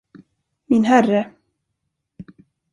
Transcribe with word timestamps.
Min 0.69 0.83
herre! 0.83 1.33